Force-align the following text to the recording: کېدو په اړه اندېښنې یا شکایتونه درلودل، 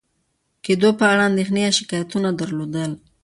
کېدو 0.65 0.89
په 0.99 1.05
اړه 1.11 1.23
اندېښنې 1.29 1.61
یا 1.65 1.71
شکایتونه 1.79 2.29
درلودل، 2.39 2.91